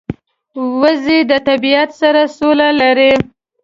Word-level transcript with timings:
وزې 0.79 1.19
د 1.31 1.33
طبیعت 1.47 1.89
سره 2.01 2.21
سوله 2.37 2.67
لري 2.81 3.13